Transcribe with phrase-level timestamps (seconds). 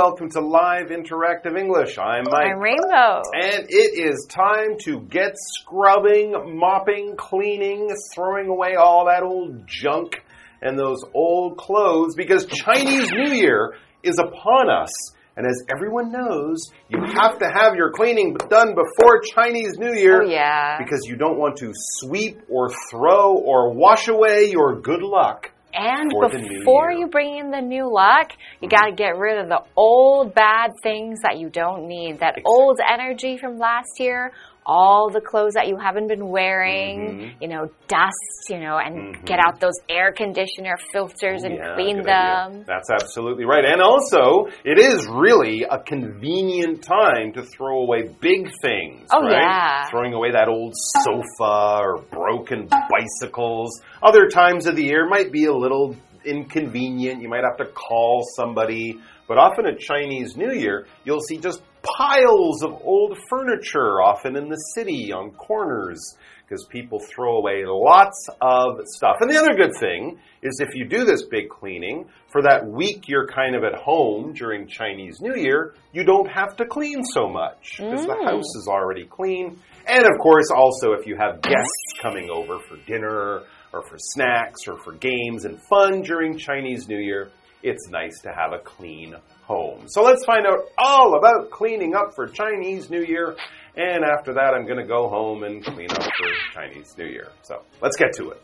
[0.00, 1.98] Welcome to Live Interactive English.
[1.98, 2.52] I'm Mike.
[2.52, 3.20] I'm Rainbow.
[3.34, 10.22] And it is time to get scrubbing, mopping, cleaning, throwing away all that old junk
[10.62, 14.92] and those old clothes because Chinese New Year is upon us.
[15.36, 20.22] And as everyone knows, you have to have your cleaning done before Chinese New Year.
[20.22, 20.78] Oh, yeah.
[20.78, 25.50] Because you don't want to sweep or throw or wash away your good luck.
[25.74, 29.48] And for before you bring in the new luck, you got to get rid of
[29.48, 32.20] the old bad things that you don't need.
[32.20, 34.32] That old energy from last year,
[34.70, 37.42] all the clothes that you haven't been wearing, Mm-hmm.
[37.42, 41.96] you know, dust, you know, and get out those air conditioner filters and Yeah, clean
[42.02, 42.50] good idea.
[42.52, 42.64] them.
[42.66, 43.64] That's absolutely right.
[43.64, 49.08] And also, it is really a convenient time to throw away big things.
[49.10, 49.40] Oh, right?
[49.40, 49.88] yeah.
[49.90, 53.80] Throwing away that old sofa or broken bicycles.
[54.02, 57.22] Other times of the year might be a little inconvenient.
[57.22, 58.98] You might have to call somebody.
[59.26, 61.62] But often at Chinese New Year, you'll see just
[61.96, 68.26] piles of old furniture, often in the city on corners, because people throw away lots
[68.40, 69.16] of stuff.
[69.20, 73.06] And the other good thing is if you do this big cleaning, for that week
[73.06, 77.28] you're kind of at home during Chinese New Year, you don't have to clean so
[77.28, 78.24] much, because the mm.
[78.24, 79.60] house is already clean.
[79.86, 83.42] And of course, also if you have guests coming over for dinner,
[83.78, 87.30] or for snacks, or for games and fun during Chinese New Year,
[87.62, 89.84] it's nice to have a clean home.
[89.86, 93.36] So let's find out all about cleaning up for Chinese New Year.
[93.76, 97.28] And after that, I'm going to go home and clean up for Chinese New Year.
[97.42, 98.42] So let's get to it.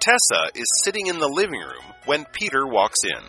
[0.00, 3.22] Tessa is sitting in the living room when Peter walks in.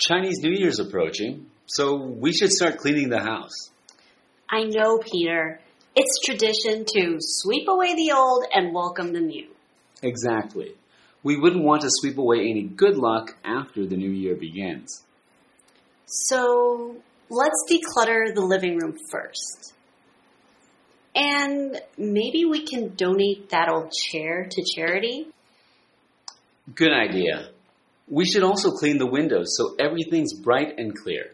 [0.00, 3.70] Chinese New Year's approaching, so we should start cleaning the house.
[4.48, 5.60] I know, Peter.
[5.94, 9.48] It's tradition to sweep away the old and welcome the new.
[10.02, 10.74] Exactly.
[11.22, 15.02] We wouldn't want to sweep away any good luck after the new year begins.
[16.06, 16.96] So
[17.28, 19.74] let's declutter the living room first.
[21.14, 25.26] And maybe we can donate that old chair to charity.
[26.74, 27.50] Good idea.
[28.10, 31.30] We should also clean the windows so everything's bright and clear.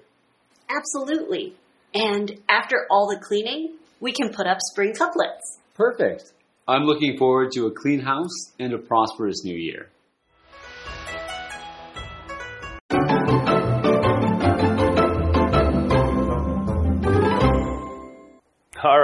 [0.68, 1.54] Absolutely.
[1.94, 5.58] And after all the cleaning, we can put up spring couplets.
[5.74, 6.32] Perfect.
[6.68, 9.88] I'm looking forward to a clean house and a prosperous new year.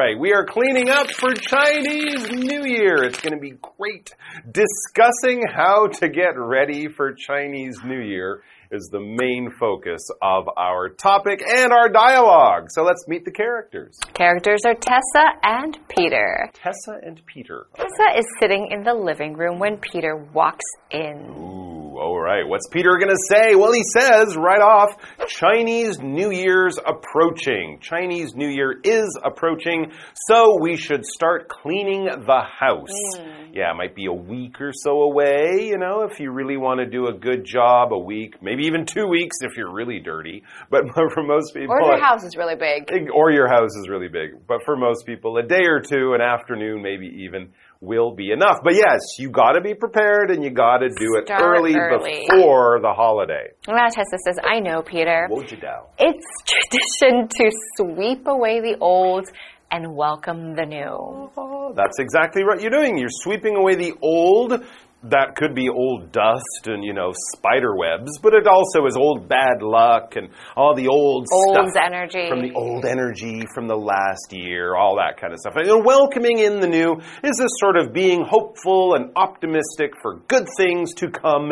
[0.03, 3.05] Right, we are cleaning up for Chinese New Year.
[3.05, 4.13] It's going to be great.
[4.51, 10.89] Discussing how to get ready for Chinese New Year is the main focus of our
[10.89, 12.69] topic and our dialogue.
[12.71, 13.99] So let's meet the characters.
[14.15, 16.51] Characters are Tessa and Peter.
[16.55, 17.67] Tessa and Peter.
[17.77, 21.35] Tessa is sitting in the living room when Peter walks in.
[21.37, 22.49] Ooh, all right.
[22.49, 23.55] What's Peter going to say?
[23.55, 24.97] Well, he says right off
[25.29, 27.79] Chinese New Year's approaching.
[27.81, 29.93] Chinese New Year is approaching,
[30.29, 32.89] so we should start cleaning the house.
[33.19, 33.53] Hmm.
[33.53, 36.81] Yeah, it might be a week or so away, you know, if you really want
[36.81, 40.43] to do a good job, a week, maybe even two weeks if you're really dirty.
[40.71, 42.89] But for most people, Or your house is really big.
[43.15, 44.47] Or your house is really big.
[44.47, 48.59] But for most people, a day or two, an afternoon, maybe even, will be enough.
[48.63, 52.27] But yes, you got to be prepared and you got to do it early, early.
[52.31, 53.49] before the holiday.
[53.67, 55.29] Tessa says, I know, Peter.
[55.99, 59.27] It's tradition to sweep away the old
[59.73, 61.31] and welcome the new.
[61.37, 62.99] Oh, that's exactly what you're doing.
[62.99, 64.53] You're sweeping away the old.
[65.05, 69.29] That could be old dust and, you know, spider webs, but it also is old
[69.29, 72.29] bad luck and all the old Old stuff energy.
[72.29, 75.55] from the old energy from the last year, all that kind of stuff.
[75.57, 76.93] And welcoming in the new
[77.25, 81.51] is this sort of being hopeful and optimistic for good things to come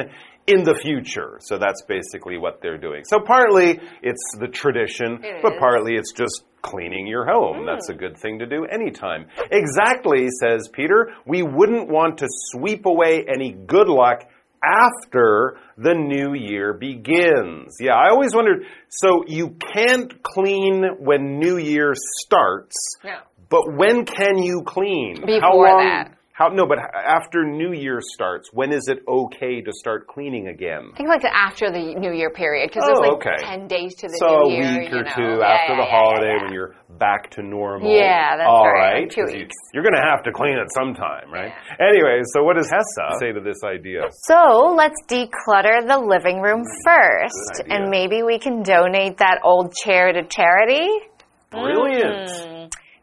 [0.51, 1.39] in the future.
[1.41, 3.05] So that's basically what they're doing.
[3.05, 7.61] So partly it's the tradition, It but partly it's just cleaning your home.
[7.61, 7.67] Hmm.
[7.67, 9.27] That's a good thing to do anytime.
[9.51, 11.11] Exactly, says Peter.
[11.27, 14.29] We wouldn't want to sweep away any good luck
[14.63, 17.77] after the new year begins.
[17.81, 22.77] Yeah, I always wondered so you can't clean when new year starts.
[23.05, 23.17] No.
[23.49, 25.17] But when can you clean?
[25.17, 26.17] how Before long, that.
[26.41, 30.89] How no, but after New Year starts, when is it okay to start cleaning again?
[30.95, 33.37] I think like after the New Year period because Oh, it's like okay.
[33.45, 34.81] ten days to the So New a Year.
[34.81, 35.11] week you or know.
[35.15, 37.93] two Yeah, after yeah, the yeah, holiday when you're back to normal.
[37.93, 39.55] Yeah, that's All right, right, two 'cause you- weeks.
[39.75, 41.53] You're going to have to clean it sometime, right?
[41.79, 44.09] Anyway, so what does Tessa say to this idea?
[44.25, 47.77] So let's declutter the living room first, Mm, Good idea.
[47.77, 50.89] and maybe we can donate that old chair to charity.
[51.51, 52.29] Brilliant.
[52.31, 52.60] Mm.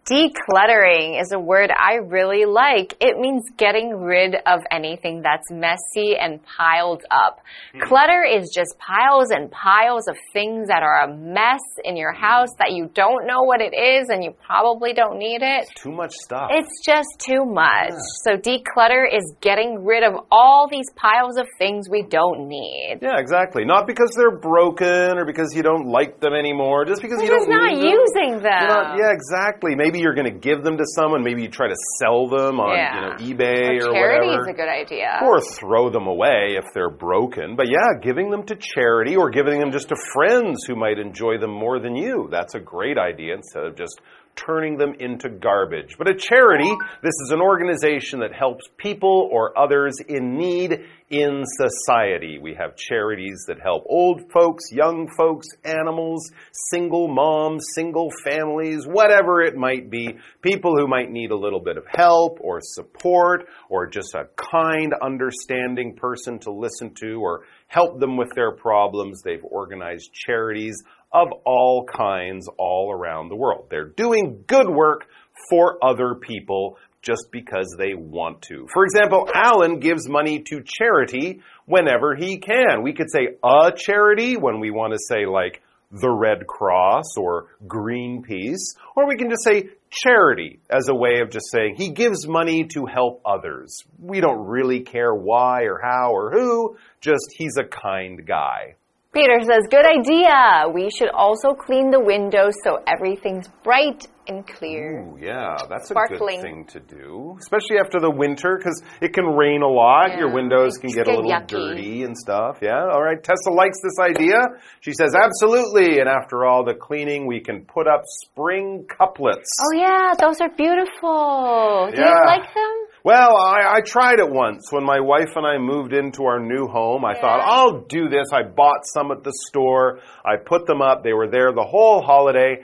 [0.09, 2.95] Decluttering is a word I really like.
[3.01, 7.41] It means getting rid of anything that's messy and piled up.
[7.73, 7.81] Hmm.
[7.81, 12.47] Clutter is just piles and piles of things that are a mess in your house
[12.59, 15.67] that you don't know what it is and you probably don't need it.
[15.75, 16.51] Too much stuff.
[16.53, 17.91] It's just too much.
[18.23, 22.99] So declutter is getting rid of all these piles of things we don't need.
[23.01, 23.65] yeah, exactly.
[23.65, 27.39] Not because they're broken or because you don't like them anymore, just because you We're
[27.39, 27.83] don't just not them.
[27.83, 28.61] using them.
[28.61, 29.75] You're not- yeah, exactly.
[29.75, 31.23] Maybe you're going to give them to someone.
[31.23, 32.95] Maybe you try to sell them on Yeah.
[33.19, 34.41] you know eBay or, Charity whatever.
[34.41, 35.19] is a good idea.
[35.23, 37.55] or throw them away if they're broken.
[37.55, 41.37] But yeah, giving them to charity or giving them just to friends who might enjoy
[41.37, 42.27] them more than you.
[42.31, 43.99] That's a great idea instead of just
[44.37, 45.95] turning them into garbage.
[45.97, 46.69] But a charity,
[47.01, 52.37] this is an organization that helps people or others in need in society.
[52.37, 56.29] We have charities that help old folks, young folks, animals,
[56.71, 60.17] single moms, single families, whatever it might be.
[60.41, 64.93] People who might need a little bit of help or support or just a kind,
[65.01, 69.21] understanding person to listen to or help them with their problems.
[69.21, 70.75] They've organized charities
[71.11, 73.67] of all kinds all around the world.
[73.69, 75.07] They're doing good work
[75.49, 78.67] for other people just because they want to.
[78.73, 82.83] For example, Alan gives money to charity whenever he can.
[82.83, 85.61] We could say a charity when we want to say like
[85.91, 91.29] the Red Cross or Greenpeace, or we can just say charity as a way of
[91.29, 93.77] just saying he gives money to help others.
[93.97, 98.75] We don't really care why or how or who, just he's a kind guy.
[99.13, 100.65] Peter says, good idea.
[100.73, 105.01] We should also clean the windows so everything's bright and clear.
[105.01, 106.41] Ooh, yeah, that's a Sparkling.
[106.41, 110.17] good thing to do, especially after the winter because it can rain a lot.
[110.17, 111.47] Your windows can can get a little yucky.
[111.47, 112.59] dirty and stuff.
[112.61, 113.21] Yeah, all right.
[113.21, 114.39] Tessa likes this idea.
[114.81, 115.99] She says, absolutely.
[115.99, 119.49] And after all the cleaning, we can put up spring couplets.
[119.61, 121.89] Oh yeah, those are beautiful.
[121.93, 122.09] Do Yeah.
[122.09, 122.73] you like them?
[123.03, 126.67] Well, I, I tried it once when my wife and I moved into our new
[126.67, 127.05] home.
[127.05, 128.27] I thought, I'll do this.
[128.33, 129.99] I bought some at the store.
[130.25, 131.03] I put them up.
[131.03, 132.57] They were there the whole holiday.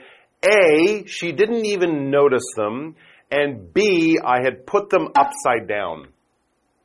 [0.44, 2.96] A, she didn't even notice them.
[3.30, 6.08] And B, I had put them upside down.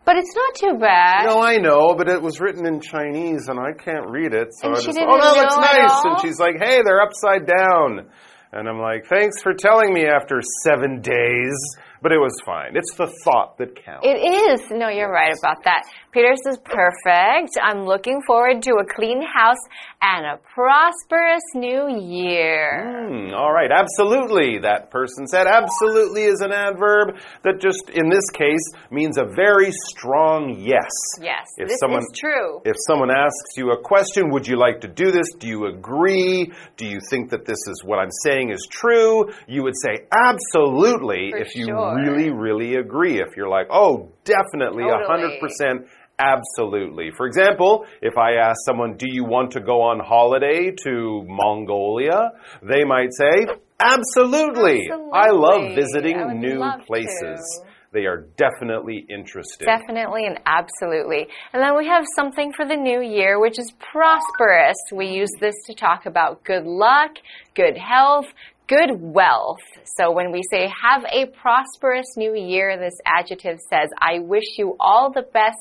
[0.05, 1.27] But it's not too bad.
[1.27, 4.47] No, I know, but it was written in Chinese and I can't read it.
[4.53, 6.05] So And I just, oh, that looks nice.
[6.05, 8.09] And she's like, hey, they're upside down.
[8.51, 11.55] And I'm like, thanks for telling me after seven days.
[12.01, 12.75] But it was fine.
[12.77, 14.07] It's the thought that counts.
[14.07, 14.61] It is.
[14.71, 15.83] No, you're right about that.
[16.11, 17.51] Peter's is perfect.
[17.61, 19.59] I'm looking forward to a clean house
[20.01, 23.05] and a prosperous new year.
[23.09, 24.59] Hmm, all right, absolutely.
[24.59, 29.71] That person said absolutely is an adverb that just in this case means a very
[29.89, 30.89] strong yes.
[31.21, 32.61] Yes, If this someone- is true.
[32.65, 35.27] If someone asks you a question, would you like to do this?
[35.37, 36.51] Do you agree?
[36.77, 39.29] Do you think that this is what I'm saying is true?
[39.47, 41.88] You would say absolutely For if you sure.
[41.95, 43.19] Really, really agree.
[43.19, 45.39] If you're like, oh, definitely, a Totally.
[45.61, 45.87] 100%.
[46.19, 47.11] Absolutely.
[47.15, 52.31] For example, if I ask someone, do you want to go on holiday to Mongolia?
[52.61, 53.47] They might say,
[53.79, 54.89] absolutely.
[55.13, 57.61] I love visiting I new love places.
[57.63, 57.69] to.
[57.91, 59.65] They are definitely interested.
[59.65, 61.27] Definitely and absolutely.
[61.53, 64.77] And then we have something for the new year, which is prosperous.
[64.93, 67.11] We use this to talk about good luck,
[67.55, 68.27] good health,
[68.69, 69.57] good wealth.
[69.97, 74.75] So when we say have a prosperous new year, this adjective says, I wish you
[74.79, 75.57] all the best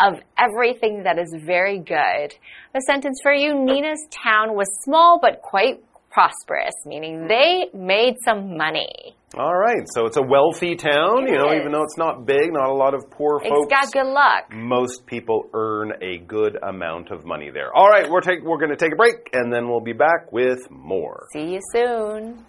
[0.00, 2.34] of everything that is very good.
[2.72, 5.82] The sentence for you, Nina's town was small but quite
[6.14, 7.28] prosperous, meaning mm-hmm.
[7.28, 9.16] they made some money.
[9.36, 11.58] All right, so it's a wealthy town, It you know, is.
[11.60, 13.68] even though it's not big, not a lot of poor It's folks.
[13.68, 14.52] got good luck.
[14.52, 17.74] Most people earn a good amount of money there.
[17.74, 20.30] All right, we're take, we're going to take a break and then we'll be back
[20.30, 21.26] with more.
[21.32, 22.44] See you soon.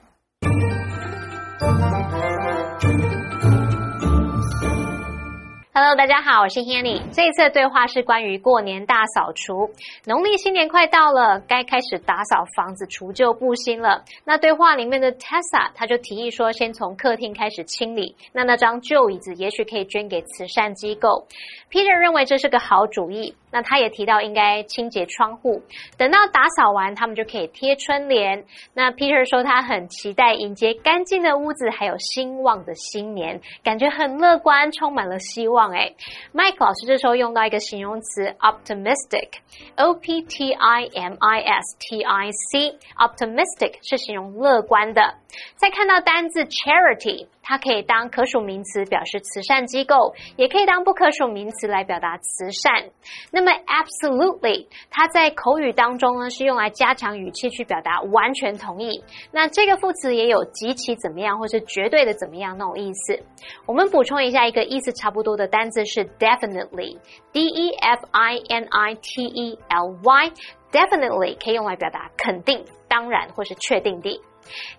[5.78, 7.02] Hello，大家好，我是 Hanny。
[7.12, 9.70] 这一次的对话是关于过年大扫除。
[10.06, 14.06] 农历新年快到了，该开始打扫房子、除旧布新了。
[14.24, 18.16] 那对话里面的 Tessa，他就提议说，先从客厅开始清理。
[18.32, 21.28] 那那张旧椅子，也许可以捐给慈善机构。
[21.70, 23.36] Peter 认为这是个好主意。
[23.56, 25.62] 那他也提到应该清洁窗户，
[25.98, 28.44] 等到打扫完，他们就可以贴春联。
[28.74, 35.72] 那 Peter 说他很期待迎接干净的屋子，还有兴旺的新年，感觉很乐观，充满了希望。
[35.72, 35.94] 哎
[36.34, 45.16] ，Mike 老师这时候用到一个形容词 optimistic，O P T I M I S T I C，optimistic 是形容乐观的。
[45.56, 52.90] 再看到单字 charity，它可以当可数名词表示慈善机构，也可以当不可数名词来表达慈善。
[53.32, 59.04] 那那么 absolutely，它在口语当中呢是用来加强语气去表达完全同意。
[59.32, 63.24] 那这个副词也有极其怎么样或是绝对的怎么样那种意思。
[63.68, 74.20] 我们补充一下一个意思差不多的单字是 definitely，D E F I N I T E L Y，definitely 可以用来表达肯定、当然或是确定地。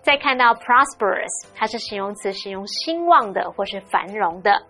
[0.01, 4.61] 再看到 prosperous，它是形容词，形容兴旺的或是繁荣的。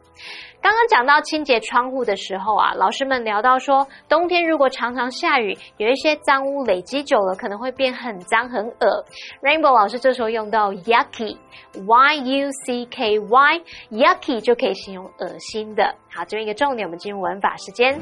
[0.59, 9.05] 刚刚讲到清洁窗户的时候啊，老师们聊到说，冬天如果常常下雨，有一些脏污累积久了，可能会变很脏很恶。
[9.41, 15.95] Rainbow 老师这时候用到 yucky，y u c k y，yucky 就可以形容恶心的。
[16.13, 17.99] 好，这边一个重点，我们进入文法时间。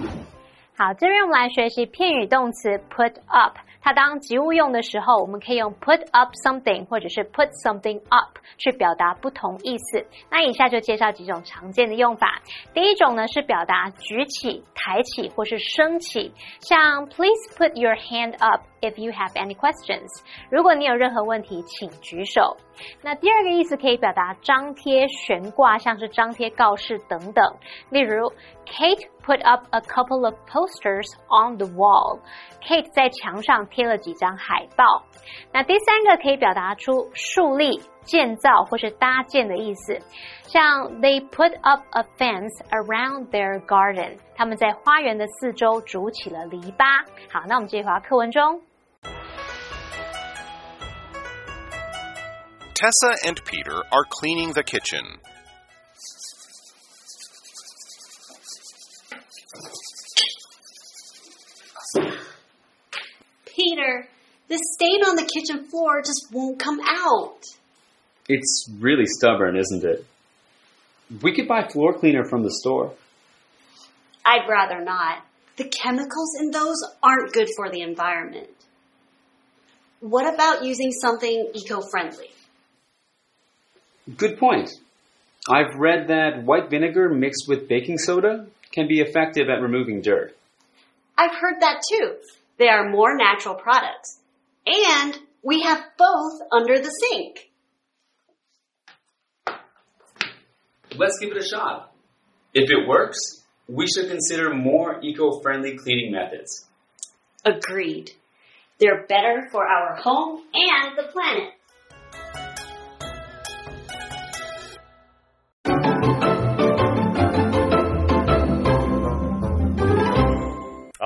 [0.78, 3.58] 好，这边我们来学习片语动词 put up。
[3.86, 10.04] 它当及物用的时候，我们可以用 put up something 或者是 put something up 去表达不同意思。
[10.32, 12.42] 那以下就介绍几种常见的用法。
[12.74, 20.10] 第一种呢是表达举起、抬起或是升起，像 Please put your hand up if you have any questions。
[20.50, 22.58] 如果你有任何问题，请举手。
[23.02, 27.44] 那第二个意思可以表达张贴、悬挂，像是张贴告示等等。
[27.90, 28.32] 例如
[28.66, 32.20] ，Kate put up a couple of posters on the wall。
[32.62, 35.04] Kate 在墙上贴了几张海报。
[35.52, 40.00] 那第三个可以表达出树立、建造或是搭建的意思，
[40.44, 44.18] 像 They put up a fence around their garden。
[44.36, 47.06] 他们在花园的四周筑起了篱笆。
[47.32, 48.62] 好，那我们继续回到课文中。
[52.76, 55.06] Tessa and Peter are cleaning the kitchen.
[63.46, 64.10] Peter,
[64.50, 67.46] the stain on the kitchen floor just won't come out.
[68.28, 70.06] It's really stubborn, isn't it?
[71.22, 72.94] We could buy floor cleaner from the store.
[74.26, 75.24] I'd rather not.
[75.56, 78.50] The chemicals in those aren't good for the environment.
[80.02, 82.32] What about using something eco friendly?
[84.18, 84.70] Good point.
[85.50, 90.36] I've read that white vinegar mixed with baking soda can be effective at removing dirt.
[91.18, 92.16] I've heard that too.
[92.58, 94.20] They are more natural products.
[94.66, 97.50] And we have both under the sink.
[100.98, 101.94] Let's give it a shot.
[102.54, 103.18] If it works,
[103.68, 106.66] we should consider more eco friendly cleaning methods.
[107.44, 108.12] Agreed.
[108.80, 111.54] They're better for our home and the planet.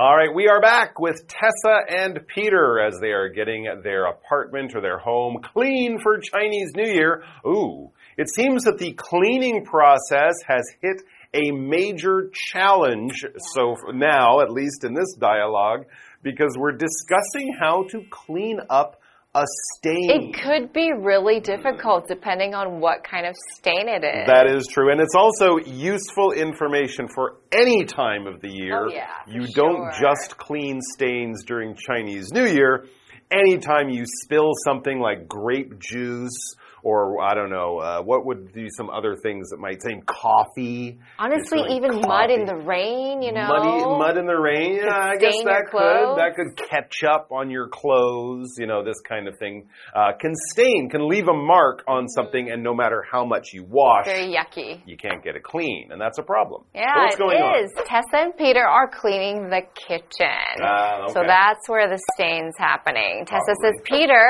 [0.00, 4.74] All right, we are back with Tessa and Peter as they are getting their apartment
[4.74, 7.22] or their home clean for Chinese New Year.
[7.46, 11.02] Ooh, it seems that the cleaning process has hit
[11.34, 15.84] a major challenge so now, at least in this dialogue,
[16.22, 19.02] because we're discussing how to clean up
[19.34, 19.44] a
[19.76, 20.10] stain.
[20.10, 24.26] It could be really difficult depending on what kind of stain it is.
[24.26, 24.90] That is true.
[24.90, 28.86] And it's also useful information for any time of the year.
[28.86, 30.10] Oh, yeah, you don't sure.
[30.10, 32.86] just clean stains during Chinese New Year.
[33.30, 38.68] Anytime you spill something like grape juice, or I don't know, uh, what would be
[38.76, 40.98] some other things that might say coffee?
[41.18, 43.48] Honestly, even mud in the rain, you know.
[43.48, 44.76] Muddy, mud in the rain.
[44.76, 48.54] Yeah, I guess that could that could catch up on your clothes.
[48.58, 52.50] You know, this kind of thing uh, can stain, can leave a mark on something,
[52.50, 54.80] and no matter how much you wash, Very yucky.
[54.86, 56.64] you can't get it clean, and that's a problem.
[56.74, 57.84] Yeah, so what's it going on?
[57.86, 60.62] Tessa and Peter are cleaning the kitchen.
[60.62, 63.24] Ah, So that's where the stain's happening.
[63.26, 63.62] Tessa Probably.
[63.62, 64.28] says, Peter,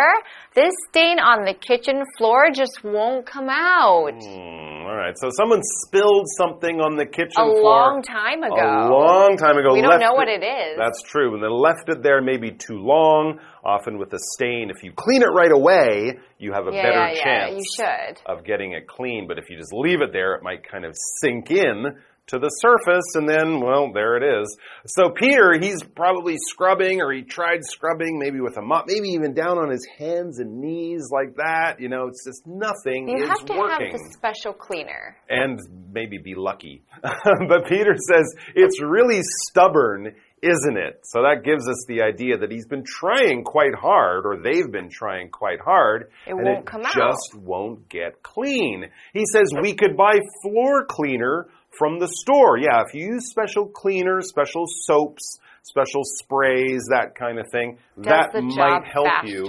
[0.54, 4.10] this stain on the kitchen floor just won't come out.
[4.12, 5.14] Hmm, all right.
[5.16, 8.56] So someone spilled something on the kitchen A floor A long time ago.
[8.56, 9.72] a long time ago.
[9.72, 10.76] We don't know what it is.
[10.76, 11.34] That's true.
[11.34, 14.70] And then left it there maybe too long, often with a stain.
[14.74, 17.64] If you clean it right away, you have a yeah, better yeah, yeah, chance you
[17.76, 18.18] should.
[18.26, 19.26] of getting it clean.
[19.28, 21.84] But if you just leave it there, it might kind of sink in
[22.30, 24.56] to the surface and then, well, there it is.
[24.86, 29.34] So Peter, he's probably scrubbing or he tried scrubbing maybe with a mop, maybe even
[29.34, 31.76] down on his hands and knees like that.
[31.80, 35.16] You know, it's just nothing You is have to working have the special cleaner.
[35.28, 35.58] and
[35.92, 36.82] maybe be lucky.
[37.02, 41.00] but Peter says it's really stubborn, isn't it?
[41.04, 44.88] So that gives us the idea that he's been trying quite hard, or they've been
[44.90, 46.94] trying quite hard, It and won't it come out.
[46.94, 48.86] just won't get clean.
[49.12, 51.48] He says we could buy floor cleaner
[51.78, 52.58] from the store.
[52.58, 58.32] Yeah, if you use special cleaners, special soaps, special sprays, that kind of thing, that
[58.56, 59.44] might help you.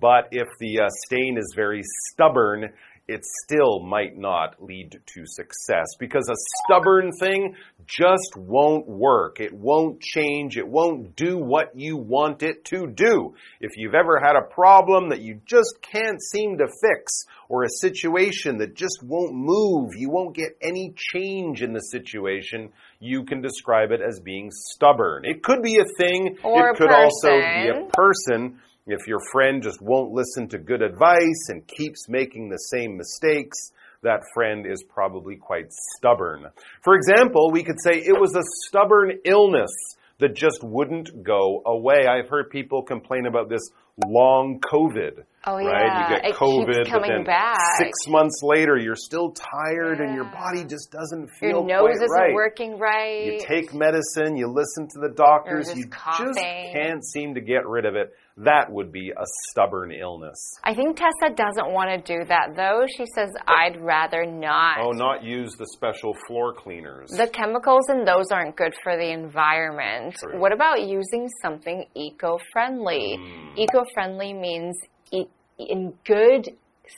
[0.00, 2.70] But if the uh, stain is very stubborn,
[3.08, 6.34] it still might not lead to success because a
[6.64, 7.54] stubborn thing
[7.86, 9.38] just won't work.
[9.38, 10.56] It won't change.
[10.56, 13.34] It won't do what you want it to do.
[13.60, 17.12] If you've ever had a problem that you just can't seem to fix
[17.48, 22.72] or a situation that just won't move, you won't get any change in the situation,
[22.98, 25.24] you can describe it as being stubborn.
[25.24, 26.38] It could be a thing.
[26.42, 28.58] Or a it could also be a person.
[28.88, 33.72] If your friend just won't listen to good advice and keeps making the same mistakes,
[34.02, 36.46] that friend is probably quite stubborn.
[36.82, 39.72] For example, we could say it was a stubborn illness
[40.18, 42.06] that just wouldn't go away.
[42.06, 43.68] I've heard people complain about this
[44.06, 45.24] long COVID.
[45.46, 45.64] Oh, right?
[45.64, 46.10] yeah.
[46.10, 47.58] You get It keeps COVID, but coming then back.
[47.78, 52.10] six months later, you're still tired and your body just doesn't feel Your nose isn't
[52.10, 52.34] right.
[52.34, 53.24] working right.
[53.26, 57.66] You take medicine, you listen to the doctors, just you just can't seem to get
[57.66, 58.12] rid of it.
[58.38, 60.36] That would be a stubborn illness.
[60.62, 62.84] I think Tessa doesn't want to do that though.
[62.94, 64.78] She says, I'd rather not.
[64.82, 67.08] Oh, not use the special floor cleaners.
[67.10, 70.16] The chemicals in those aren't good for the environment.
[70.16, 70.38] True.
[70.38, 73.16] What about using something eco friendly?
[73.18, 73.56] Hmm.
[73.58, 74.76] Eco friendly means
[75.12, 76.50] in good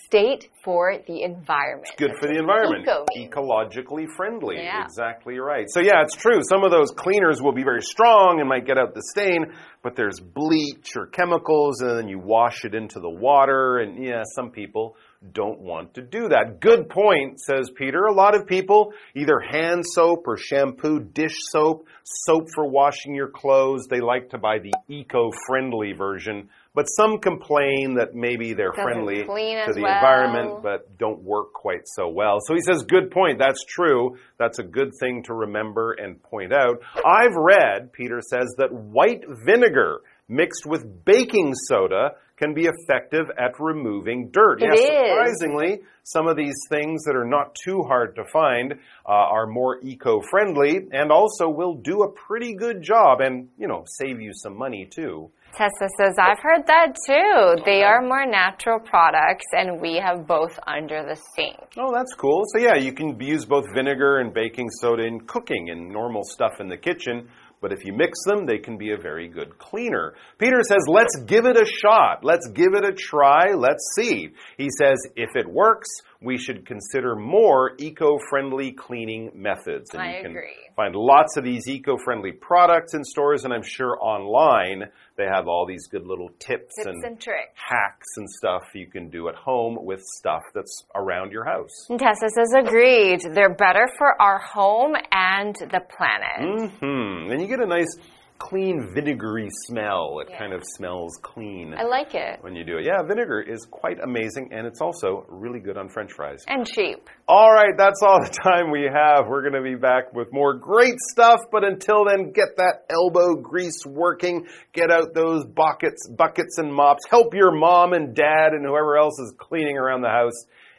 [0.06, 1.88] state for the environment.
[1.96, 2.86] Good That's for the environment.
[2.86, 3.06] Eco.
[3.16, 4.56] Ecologically friendly.
[4.56, 4.84] Yeah.
[4.84, 5.64] Exactly right.
[5.68, 6.40] So, yeah, it's true.
[6.42, 9.46] Some of those cleaners will be very strong and might get out the stain,
[9.82, 13.78] but there's bleach or chemicals, and then you wash it into the water.
[13.78, 14.96] And, yeah, some people
[15.32, 16.60] don't want to do that.
[16.60, 18.04] Good point, says Peter.
[18.04, 23.28] A lot of people either hand soap or shampoo, dish soap, soap for washing your
[23.28, 23.86] clothes.
[23.88, 26.50] They like to buy the eco friendly version.
[26.74, 29.94] But some complain that maybe they're Doesn't friendly to the well.
[29.94, 32.38] environment, but don't work quite so well.
[32.46, 33.38] So he says, good point.
[33.38, 34.16] That's true.
[34.38, 36.80] That's a good thing to remember and point out.
[37.04, 43.58] I've read, Peter says, that white vinegar mixed with baking soda can be effective at
[43.58, 44.62] removing dirt.
[44.62, 44.80] It is.
[44.80, 48.76] surprisingly, some of these things that are not too hard to find uh,
[49.08, 54.20] are more eco-friendly and also will do a pretty good job and, you know, save
[54.20, 55.30] you some money too.
[55.54, 57.62] Tessa says, I've heard that too.
[57.64, 61.56] They are more natural products and we have both under the sink.
[61.76, 62.42] Oh, that's cool.
[62.54, 66.60] So yeah, you can use both vinegar and baking soda in cooking and normal stuff
[66.60, 67.28] in the kitchen.
[67.60, 70.14] But if you mix them, they can be a very good cleaner.
[70.38, 72.22] Peter says, let's give it a shot.
[72.22, 73.54] Let's give it a try.
[73.54, 74.28] Let's see.
[74.56, 75.88] He says, if it works,
[76.20, 79.90] we should consider more eco-friendly cleaning methods.
[79.92, 80.50] And I you can agree.
[80.74, 84.84] find lots of these eco-friendly products in stores, and I'm sure online
[85.16, 87.52] they have all these good little tips, Tips and, and tricks.
[87.54, 91.86] hacks and stuff you can do at home with stuff that's around your house.
[91.88, 93.20] Tessa says, agreed.
[93.34, 96.40] They're better for our home and the planet.
[96.40, 97.96] Mm hmm And you get a nice,
[98.38, 100.20] clean, vinegary smell.
[100.20, 100.38] It Yeah.
[100.38, 102.38] kind of smells clean I like it.
[102.42, 102.84] when you do it.
[102.86, 106.44] Yeah, vinegar is quite amazing, and it's also really good on French fries.
[106.48, 107.08] And cheap.
[107.26, 109.26] All right, that's all the time we have.
[109.28, 113.34] We're going to be back with more great stuff, but until then, get that elbow
[113.34, 114.46] grease working.
[114.72, 117.02] Get out those buckets, buckets and mops.
[117.10, 120.46] Help your mom and dad and whoever else is cleaning around the house.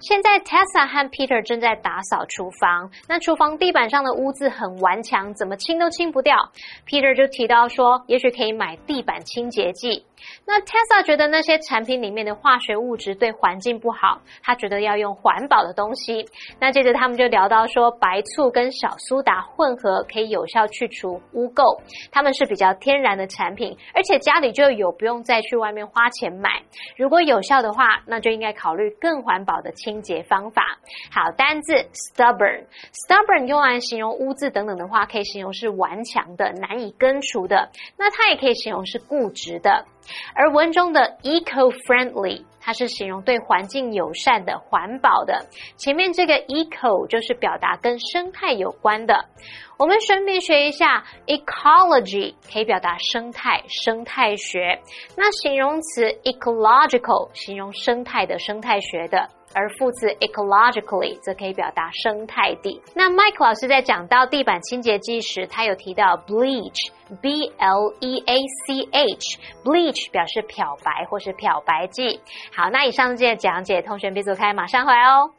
[0.00, 6.36] 现在 Tessa 和 Peter 正在打扫厨房，那厨房地板上的污渍很顽强，怎么清都清不掉。
[6.86, 10.06] Peter 就提到说，也许可以买地板清洁剂。
[10.46, 16.24] 那 Tessa 觉得那些产品里面的化学物质对环境不好，他觉得要用环保的东西。
[16.60, 21.80] 那接着他们就聊到说，白醋跟小苏打混合可以有效去除污垢，
[22.12, 26.62] 它们是比较天然的产品，而且家里就有，不用再去外面花钱买。
[26.96, 30.62] 如果有效的话，那就应该考虑更环保的清洁方法。
[31.10, 37.70] 好，单字 stubborn，stubborn 用来形容污渍等等的话，可以形容是顽强的、难以根除的。
[37.96, 39.86] 那它也可以形容是固执的。
[40.34, 45.46] 而文中的 eco-friendly，它是形容对环境友善的、环保的。
[45.76, 49.26] 前面这个 eco 就是表达跟生态有关的。
[49.78, 54.80] 我们顺便学一下 ecology，可以表达生态、生态学。
[55.16, 59.28] 那形容词 ecological 形容生态的、生态学的。
[59.53, 62.81] 而副词 ecologically 则可以表达生态地。
[62.93, 72.19] 那 Mike 老师在讲到地板清洁剂时，他有提到 bleach，b l e a c h，bleach 表示漂白或是漂白剂。
[72.55, 75.31] 好，那以上这些讲解，同学别走开，马上回来哦。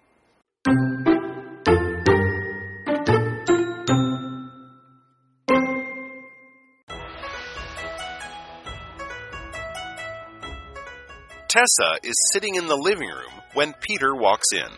[11.48, 14.71] Tessa is sitting in the living room when Peter walks in.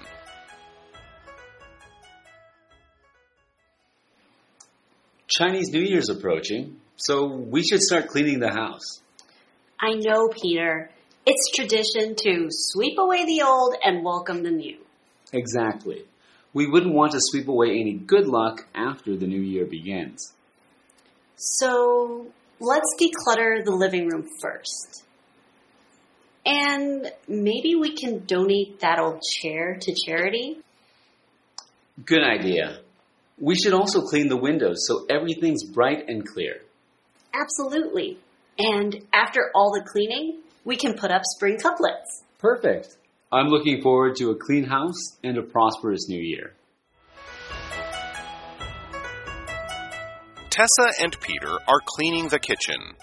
[5.28, 9.02] Chinese New Year's approaching, so we should start cleaning the house.
[9.80, 10.90] I know, Peter.
[11.26, 14.78] It's tradition to sweep away the old and welcome the new.
[15.34, 16.06] Exactly.
[16.54, 20.34] We wouldn't want to sweep away any good luck after the new year begins.
[21.36, 22.28] So
[22.60, 25.04] let's declutter the living room first.
[26.46, 30.60] And maybe we can donate that old chair to charity.
[32.06, 32.82] Good idea.
[33.40, 36.62] We should also clean the windows so everything's bright and clear.
[37.34, 38.20] Absolutely.
[38.58, 42.24] And after all the cleaning, we can put up spring couplets.
[42.40, 42.96] Perfect.
[43.32, 46.54] I'm looking forward to a clean house and a prosperous new year.
[50.50, 52.96] Tessa and Peter are cleaning the kitchen.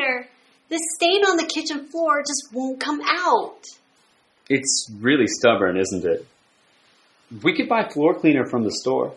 [0.00, 0.26] Peter,
[0.68, 3.64] the stain on the kitchen floor just won't come out.
[4.48, 6.26] It's really stubborn, isn't it?
[7.42, 9.14] We could buy floor cleaner from the store.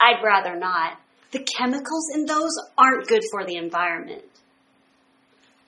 [0.00, 0.98] I'd rather not.
[1.30, 4.24] The chemicals in those aren't good for the environment.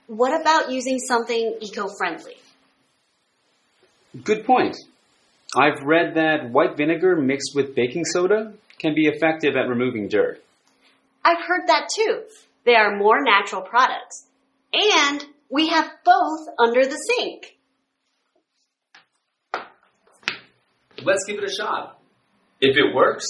[0.07, 2.37] What about using something eco friendly?
[4.23, 4.77] Good point.
[5.57, 10.43] I've read that white vinegar mixed with baking soda can be effective at removing dirt.
[11.25, 12.23] I've heard that too.
[12.67, 14.27] They are more natural products.
[14.73, 17.57] And we have both under the sink.
[21.03, 22.01] Let's give it a shot.
[22.61, 23.25] If it works,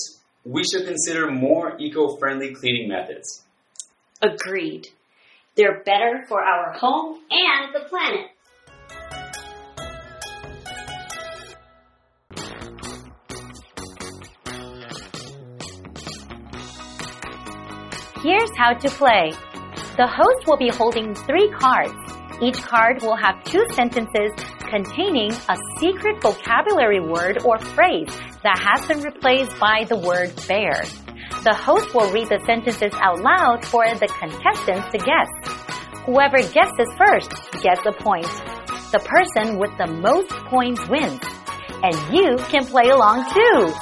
[0.44, 3.44] we should consider more eco friendly cleaning methods.
[4.22, 4.88] Agreed.
[5.55, 8.31] They're better for our home and the planet.
[18.26, 19.34] Here's how to play.
[19.96, 21.94] The host will be holding three cards.
[22.42, 24.32] Each card will have two sentences
[24.68, 28.10] containing a secret vocabulary word or phrase
[28.42, 30.82] that has been replaced by the word bear.
[31.44, 35.30] The host will read the sentences out loud for the contestants to guess.
[36.04, 37.30] Whoever guesses first
[37.62, 38.26] gets a point.
[38.90, 41.22] The person with the most points wins.
[41.80, 43.72] And you can play along too.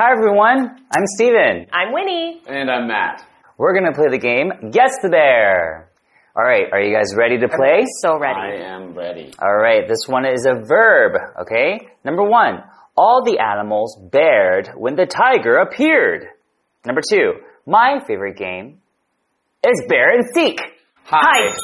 [0.00, 1.66] Hi everyone, I'm Steven.
[1.72, 2.40] I'm Winnie.
[2.46, 3.26] And I'm Matt.
[3.56, 5.90] We're gonna play the game Guess the Bear.
[6.36, 7.84] Alright, are you guys ready to play?
[8.00, 8.62] So ready.
[8.62, 9.32] I am ready.
[9.42, 11.88] Alright, this one is a verb, okay?
[12.04, 12.62] Number one,
[12.96, 16.28] all the animals bared when the tiger appeared.
[16.86, 17.32] Number two,
[17.66, 18.78] my favorite game
[19.66, 20.60] is bear and seek.
[21.06, 21.58] Hide.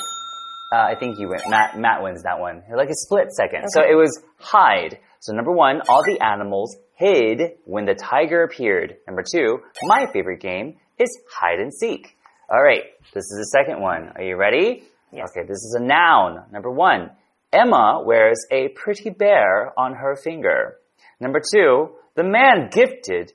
[0.73, 1.39] Uh, I think you win.
[1.47, 2.65] Matt, Matt wins that one.
[2.77, 3.69] Like a split second.
[3.69, 4.99] So it was hide.
[5.21, 8.97] So number one, all the animals hid when the tiger appeared.
[9.07, 12.17] Number two, my favorite game is hide and seek.
[12.51, 14.13] All right, this is the second one.
[14.17, 14.85] Are you ready?
[15.13, 15.31] Yes.
[15.31, 16.45] Okay, this is a noun.
[16.53, 17.11] Number one,
[17.53, 20.77] Emma wears a pretty bear on her finger.
[21.21, 23.33] Number two, the man gifted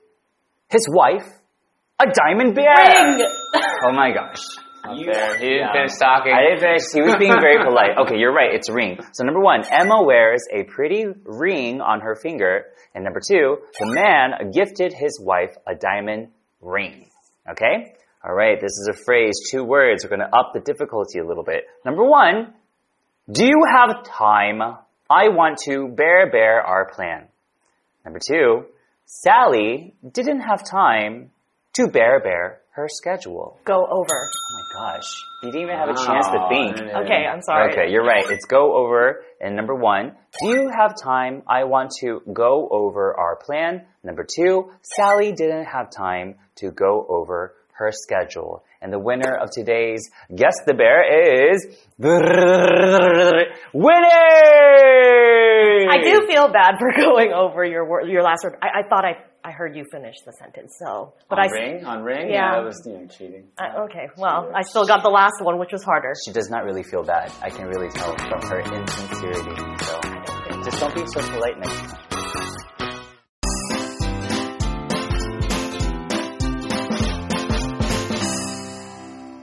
[0.68, 1.26] his wife
[2.00, 2.74] a diamond bear.
[2.76, 3.26] Ring.
[3.84, 4.42] Oh my gosh.
[4.82, 5.36] There.
[5.38, 6.32] He didn't finish talking.
[6.32, 6.82] I didn't finish.
[6.92, 7.98] He was being very polite.
[7.98, 8.54] Okay, you're right.
[8.54, 8.98] It's ring.
[9.12, 12.64] So number one, Emma wears a pretty ring on her finger.
[12.94, 16.28] And number two, the man gifted his wife a diamond
[16.60, 17.10] ring.
[17.50, 17.94] Okay?
[18.24, 20.04] All right, this is a phrase, two words.
[20.04, 21.64] We're going to up the difficulty a little bit.
[21.84, 22.52] Number one,
[23.30, 24.60] do you have time?
[25.08, 27.28] I want to bear bear our plan.
[28.04, 28.66] Number two,
[29.06, 31.30] Sally didn't have time
[31.74, 33.58] to bear bear her schedule.
[33.64, 34.30] Go over.
[34.30, 35.08] Oh my gosh.
[35.42, 36.76] You didn't even have a chance to ah, think.
[36.78, 37.72] Okay, I'm sorry.
[37.72, 38.24] Okay, you're right.
[38.28, 39.22] It's go over.
[39.40, 41.42] And number one, do you have time?
[41.46, 43.86] I want to go over our plan.
[44.02, 48.62] Number two, Sally didn't have time to go over her schedule.
[48.82, 51.66] And the winner of today's Guess the Bear is
[55.60, 55.88] Winnie!
[55.90, 58.56] I do feel bad for going over your word, your last word.
[58.62, 60.76] I, I thought I I heard you finish the sentence.
[60.78, 61.84] So, but on I ring?
[61.84, 62.30] On ring?
[62.30, 62.56] Yeah.
[62.56, 63.48] that was you know, cheating.
[63.58, 66.12] I, okay, well, I still got the last one, which was harder.
[66.26, 67.32] She does not really feel bad.
[67.42, 69.84] I can really tell from her insincerity.
[69.84, 70.00] So
[70.62, 72.09] just don't be so polite next time.